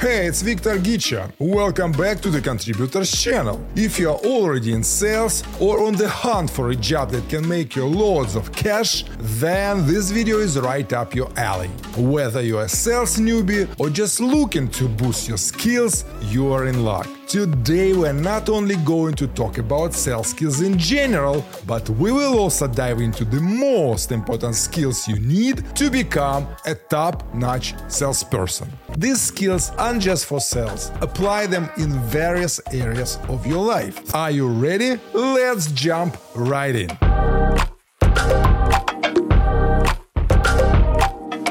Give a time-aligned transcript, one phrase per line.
[0.00, 1.30] Hey, it's Victor Gichun.
[1.38, 3.60] Welcome back to the Contributors channel.
[3.76, 7.46] If you are already in sales or on the hunt for a job that can
[7.46, 11.68] make you loads of cash, then this video is right up your alley.
[11.98, 16.82] Whether you're a sales newbie or just looking to boost your skills, you are in
[16.82, 17.06] luck.
[17.30, 22.36] Today, we're not only going to talk about sales skills in general, but we will
[22.36, 28.68] also dive into the most important skills you need to become a top notch salesperson.
[28.98, 34.12] These skills aren't just for sales, apply them in various areas of your life.
[34.12, 34.98] Are you ready?
[35.14, 37.29] Let's jump right in.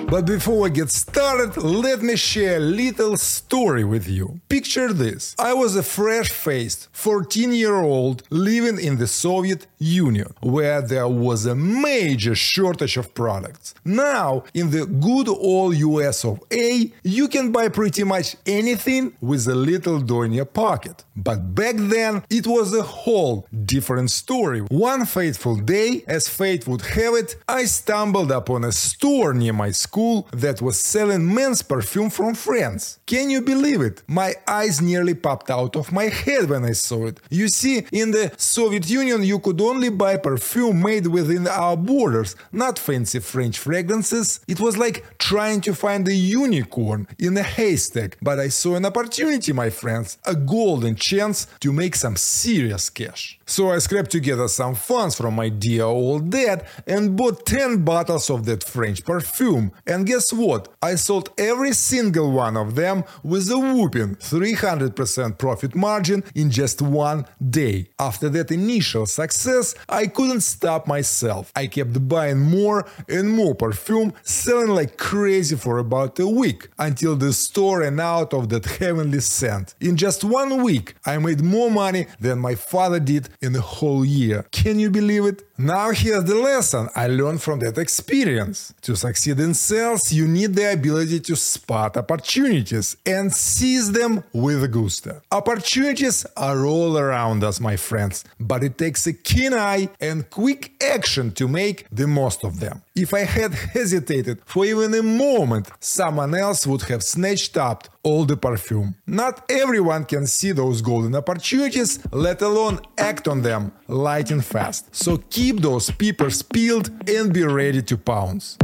[0.09, 4.41] But before we get started, let me share a little story with you.
[4.49, 10.33] Picture this I was a fresh faced 14 year old living in the Soviet Union,
[10.41, 13.75] where there was a major shortage of products.
[13.85, 19.47] Now, in the good old US of A, you can buy pretty much anything with
[19.47, 21.03] a little dough in your pocket.
[21.15, 24.61] But back then, it was a whole different story.
[24.61, 29.69] One fateful day, as fate would have it, I stumbled upon a store near my
[29.69, 29.98] school
[30.31, 32.99] that was selling men's perfume from France.
[33.05, 34.03] Can you believe it?
[34.07, 37.19] My eyes nearly popped out of my head when I saw it.
[37.29, 42.35] You see, in the Soviet Union, you could only buy perfume made within our borders,
[42.51, 44.39] not fancy French fragrances.
[44.47, 48.85] It was like trying to find a unicorn in a haystack, but I saw an
[48.85, 53.39] opportunity, my friends, a golden chance to make some serious cash.
[53.45, 58.29] So I scraped together some funds from my dear old dad and bought 10 bottles
[58.29, 59.71] of that French perfume.
[59.89, 60.67] And guess what?
[60.83, 66.79] I sold every single one of them with a whooping 300% profit margin in just
[66.79, 67.89] one day.
[67.97, 71.51] After that initial success, I couldn't stop myself.
[71.55, 77.15] I kept buying more and more perfume, selling like crazy for about a week until
[77.15, 79.73] the store ran out of that heavenly scent.
[79.81, 84.05] In just one week, I made more money than my father did in a whole
[84.05, 84.45] year.
[84.51, 85.41] Can you believe it?
[85.57, 88.73] Now here's the lesson I learned from that experience.
[88.83, 89.78] To succeed in sales,
[90.11, 95.21] you need the ability to spot opportunities and seize them with gusto.
[95.31, 100.73] Opportunities are all around us, my friends, but it takes a keen eye and quick
[100.83, 102.81] action to make the most of them.
[102.95, 108.25] If I had hesitated for even a moment, someone else would have snatched up all
[108.25, 108.95] the perfume.
[109.07, 114.93] Not everyone can see those golden opportunities, let alone act on them light and fast.
[114.95, 118.57] So keep those peepers peeled and be ready to pounce.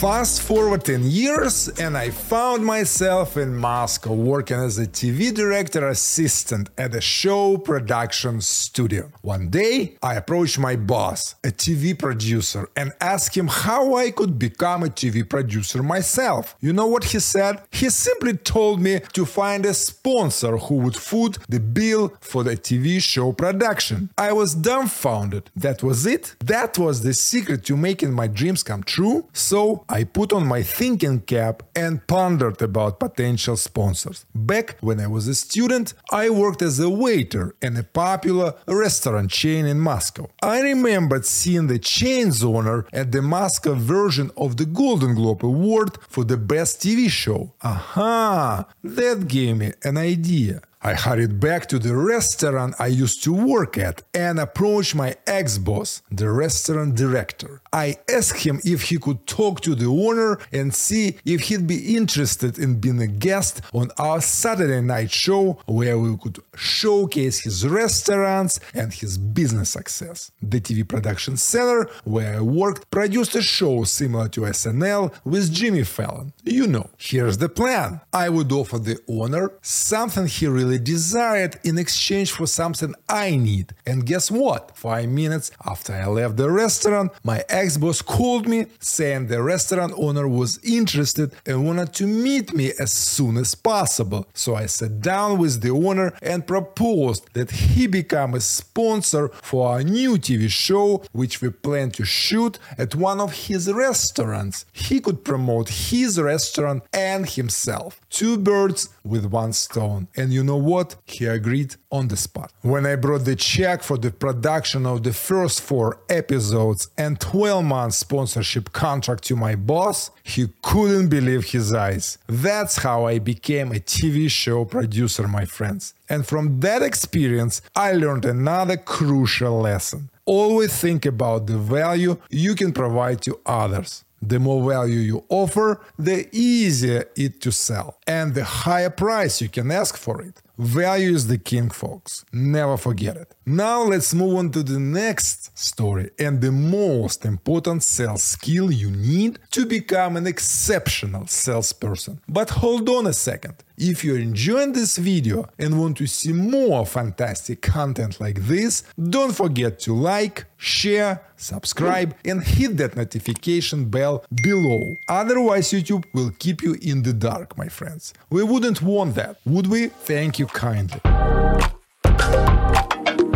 [0.00, 5.86] Fast forward 10 years, and I found myself in Moscow working as a TV director
[5.88, 9.10] assistant at a show production studio.
[9.22, 14.38] One day, I approached my boss, a TV producer, and asked him how I could
[14.38, 16.56] become a TV producer myself.
[16.60, 17.62] You know what he said?
[17.70, 22.56] He simply told me to find a sponsor who would foot the bill for the
[22.56, 24.10] TV show production.
[24.18, 25.50] I was dumbfounded.
[25.56, 26.34] That was it?
[26.40, 29.28] That was the secret to making my dreams come true?
[29.32, 34.26] So I put on my thinking cap and pondered about potential sponsors.
[34.34, 39.30] Back when I was a student, I worked as a waiter in a popular restaurant
[39.30, 40.26] chain in Moscow.
[40.42, 45.96] I remembered seeing the chain's owner at the Moscow version of the Golden Globe Award
[46.08, 47.52] for the best TV show.
[47.62, 48.66] Aha!
[48.82, 50.62] That gave me an idea.
[50.86, 55.56] I hurried back to the restaurant I used to work at and approached my ex
[55.56, 57.62] boss, the restaurant director.
[57.72, 61.96] I asked him if he could talk to the owner and see if he'd be
[61.96, 67.66] interested in being a guest on our Saturday night show where we could showcase his
[67.66, 70.32] restaurants and his business success.
[70.42, 75.84] The TV production center where I worked produced a show similar to SNL with Jimmy
[75.84, 76.34] Fallon.
[76.44, 81.78] You know, here's the plan I would offer the owner something he really desired in
[81.78, 83.72] exchange for something I need.
[83.86, 84.76] And guess what?
[84.76, 89.92] Five minutes after I left the restaurant, my ex boss called me saying the restaurant
[89.96, 94.26] owner was interested and wanted to meet me as soon as possible.
[94.34, 99.68] So I sat down with the owner and proposed that he become a sponsor for
[99.68, 104.66] our new TV show, which we plan to shoot at one of his restaurants.
[104.72, 108.00] He could promote his restaurant and himself.
[108.10, 110.08] Two birds with one stone.
[110.16, 110.96] And you know what?
[111.04, 112.52] He agreed on the spot.
[112.62, 117.64] When I brought the check for the production of the first four episodes and 12
[117.64, 122.18] month sponsorship contract to my boss, he couldn't believe his eyes.
[122.26, 125.94] That's how I became a TV show producer, my friends.
[126.08, 130.10] And from that experience, I learned another crucial lesson.
[130.26, 134.04] Always think about the value you can provide to others.
[134.26, 139.50] The more value you offer, the easier it to sell, and the higher price you
[139.50, 140.40] can ask for it.
[140.56, 142.24] Value is the king, folks.
[142.32, 143.34] Never forget it.
[143.44, 148.90] Now let's move on to the next story and the most important sales skill you
[148.90, 152.20] need to become an exceptional salesperson.
[152.28, 153.56] But hold on a second.
[153.76, 159.34] If you're enjoying this video and want to see more fantastic content like this, don't
[159.34, 164.96] forget to like, share, subscribe and hit that notification bell below.
[165.08, 168.14] Otherwise YouTube will keep you in the dark, my friends.
[168.30, 169.88] We wouldn't want that, would we?
[169.88, 171.00] Thank you kindly.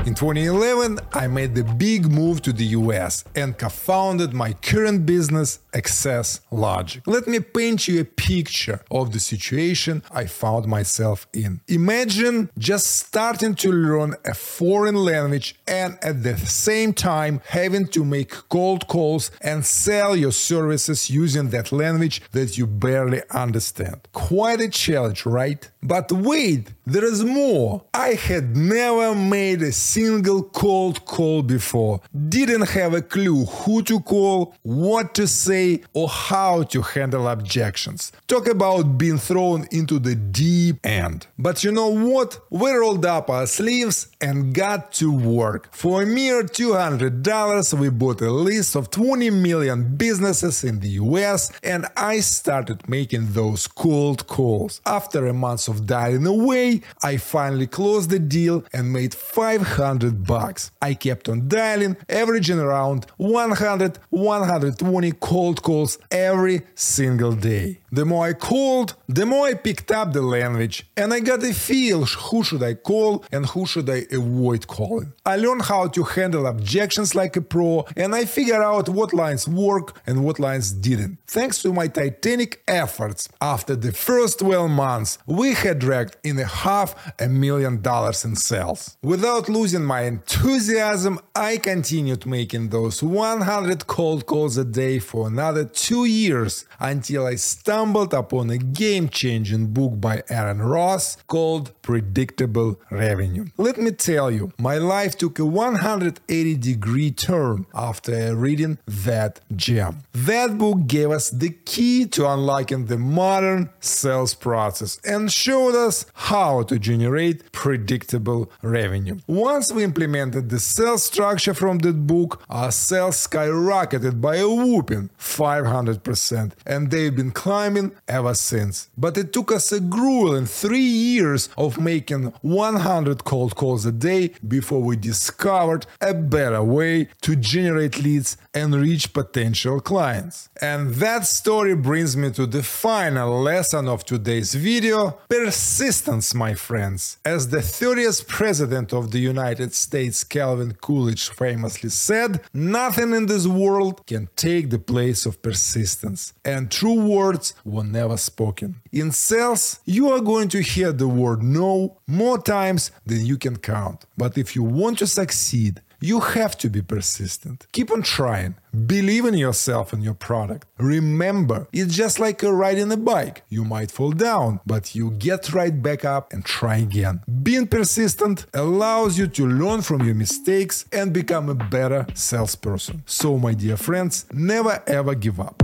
[0.08, 5.05] In 2011, I made the big move to the US and co founded my current
[5.05, 7.02] business, Excess Logic.
[7.06, 11.60] Let me paint you a picture of the situation I found myself in.
[11.69, 18.02] Imagine just starting to learn a foreign language and at the same time having to
[18.02, 24.08] make cold calls and sell your services using that language that you barely understand.
[24.14, 25.70] Quite a challenge, right?
[25.82, 27.85] But wait, there is more.
[27.93, 34.00] I had never made a single cold call before, didn't have a clue who to
[34.00, 38.12] call, what to say, or how to handle objections.
[38.26, 41.26] Talk about being thrown into the deep end.
[41.38, 42.40] But you know what?
[42.50, 45.75] We rolled up our sleeves and got to work.
[45.75, 51.52] For a mere $200, we bought a list of 20 million businesses in the US
[51.62, 54.81] and I started making those cold calls.
[54.87, 60.70] After a month of dialing away, I finally closed the deal and made 500 bucks.
[60.80, 67.80] I kept on dialing, averaging around 100 120 cold calls every single day.
[67.90, 71.55] The more I called, the more I picked up the language and I got a
[71.55, 75.12] feel who should I call and who should I avoid calling.
[75.25, 79.49] I learned how to handle objections like a pro and I figured out what lines
[79.49, 81.19] work and what lines didn't.
[81.26, 86.44] Thanks to my titanic efforts, after the first 12 months, we had dragged in a
[86.46, 88.96] half a million dollars in sales.
[89.02, 95.64] Without losing my enthusiasm, I continued making those 100 cold calls a day for another
[95.64, 97.37] two years until I
[97.78, 103.46] stumbled upon a game changing book by Aaron Ross called Predictable Revenue.
[103.56, 109.98] Let me tell you, my life took a 180 degree turn after reading that gem.
[110.12, 116.04] That book gave us the key to unlocking the modern sales process and showed us
[116.14, 119.19] how to generate predictable revenue.
[119.28, 125.10] Once we implemented the sales structure from that book, our sales skyrocketed by a whooping
[125.16, 127.67] 500%, and they've been climbing
[128.06, 128.88] ever since.
[128.96, 134.32] But it took us a grueling three years of making 100 cold calls a day
[134.46, 140.48] before we discovered a better way to generate leads and reach potential clients.
[140.60, 147.18] And that story brings me to the final lesson of today's video persistence, my friends.
[147.24, 153.46] As the 30th president of the United States, Calvin Coolidge, famously said, nothing in this
[153.46, 156.32] world can take the place of persistence.
[156.44, 158.81] And true words were never spoken.
[158.93, 163.56] In sales, you are going to hear the word no more times than you can
[163.56, 164.05] count.
[164.16, 167.66] But if you want to succeed, you have to be persistent.
[167.72, 168.55] Keep on trying.
[168.87, 170.69] Believe in yourself and your product.
[170.78, 173.42] Remember, it's just like riding a bike.
[173.49, 177.21] You might fall down, but you get right back up and try again.
[177.42, 183.02] Being persistent allows you to learn from your mistakes and become a better salesperson.
[183.06, 185.62] So, my dear friends, never ever give up.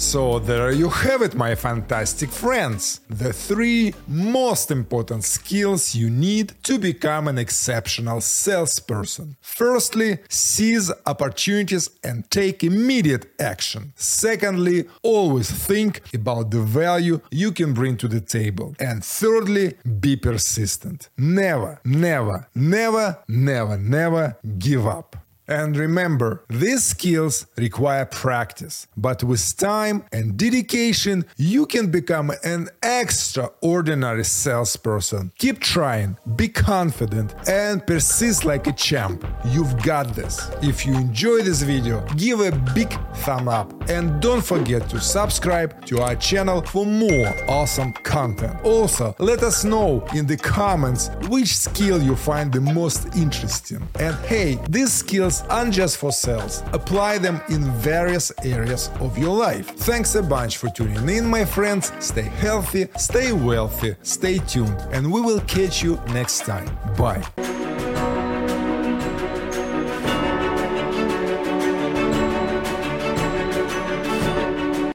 [0.00, 3.00] So there you have it, my fantastic friends.
[3.10, 9.36] The three most important skills you need to become an exceptional salesperson.
[9.42, 13.92] Firstly, seize opportunities and take immediate action.
[13.94, 18.74] Secondly, always think about the value you can bring to the table.
[18.80, 21.10] And thirdly, be persistent.
[21.18, 25.14] Never, never, never, never, never give up.
[25.50, 32.68] And remember, these skills require practice, but with time and dedication, you can become an
[32.84, 35.32] extraordinary salesperson.
[35.38, 39.26] Keep trying, be confident, and persist like a champ.
[39.46, 40.48] You've got this.
[40.62, 45.84] If you enjoyed this video, give a big thumb up and don't forget to subscribe
[45.86, 48.56] to our channel for more awesome content.
[48.62, 53.82] Also, let us know in the comments which skill you find the most interesting.
[53.98, 56.62] And hey, these skills aren't just for sales.
[56.72, 59.68] Apply them in various areas of your life.
[59.76, 61.92] Thanks a bunch for tuning in, my friends.
[61.98, 66.68] Stay healthy, stay wealthy, stay tuned, and we will catch you next time.
[66.96, 67.59] Bye.